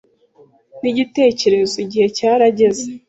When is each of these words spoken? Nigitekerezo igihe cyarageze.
Nigitekerezo 0.81 1.75
igihe 1.85 2.05
cyarageze. 2.17 2.83